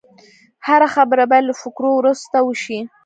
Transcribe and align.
هره 0.67 0.87
خبره 0.95 1.23
باید 1.29 1.47
له 1.49 1.53
فکرو 1.61 1.89
وروسته 1.95 2.37
وشي 2.43 2.79